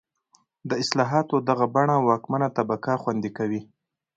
د 0.69 0.71
اصلاحاتو 0.83 1.35
دغه 1.49 1.65
بڼه 1.75 1.95
واکمنه 1.99 2.47
طبقه 2.57 2.93
خوندي 3.01 3.31
کوي. 3.37 3.61